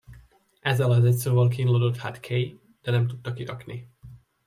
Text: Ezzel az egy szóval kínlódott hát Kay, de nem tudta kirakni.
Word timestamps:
Ezzel 0.59 0.91
az 0.91 1.05
egy 1.05 1.13
szóval 1.15 1.47
kínlódott 1.47 1.97
hát 1.97 2.19
Kay, 2.27 2.59
de 2.81 2.91
nem 2.91 3.07
tudta 3.07 3.33
kirakni. 3.33 3.87